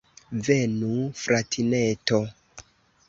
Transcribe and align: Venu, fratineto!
Venu, 0.47 0.89
fratineto! 1.25 2.23